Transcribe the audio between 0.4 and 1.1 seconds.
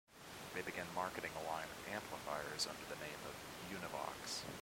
They began